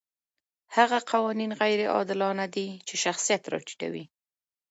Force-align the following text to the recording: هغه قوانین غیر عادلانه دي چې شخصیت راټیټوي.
هغه 0.75 0.99
قوانین 1.11 1.51
غیر 1.61 1.79
عادلانه 1.95 2.45
دي 2.55 2.67
چې 2.87 2.95
شخصیت 3.03 3.43
راټیټوي. 3.53 4.05